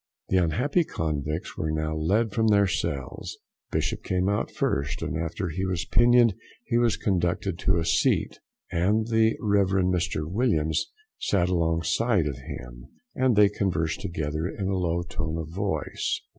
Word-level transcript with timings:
The 0.29 0.37
unhappy 0.37 0.83
convicts 0.83 1.55
were 1.59 1.69
now 1.69 1.95
led 1.95 2.31
from 2.33 2.47
their 2.47 2.65
cells. 2.65 3.37
Bishop 3.69 4.01
came 4.01 4.27
out 4.27 4.49
first, 4.49 5.03
and 5.03 5.15
after 5.15 5.49
he 5.49 5.63
was 5.63 5.85
pinioned 5.85 6.33
he 6.65 6.79
was 6.79 6.97
conducted 6.97 7.59
to 7.59 7.77
a 7.77 7.85
seat, 7.85 8.39
and 8.71 9.05
the 9.09 9.37
Rev. 9.39 9.67
Mr. 9.85 10.27
Williams 10.27 10.87
sat 11.19 11.49
alongside 11.49 12.25
of 12.25 12.39
him, 12.39 12.87
and 13.13 13.35
they 13.35 13.47
conversed 13.49 14.01
together 14.01 14.47
in 14.47 14.67
a 14.69 14.75
low 14.75 15.03
tone 15.03 15.37
of 15.37 15.49
voice. 15.49 16.19